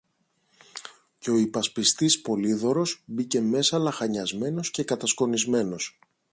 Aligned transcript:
και 1.19 1.29
ο 1.29 1.37
υπασπιστής 1.37 2.21
Πολύδωρος 2.21 3.03
μπήκε 3.05 3.41
μέσα 3.41 3.77
λαχανιασμένος 3.77 4.71
και 4.71 4.83
κατασκονισμένος. 4.83 5.99